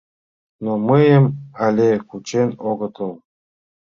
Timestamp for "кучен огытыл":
2.09-3.11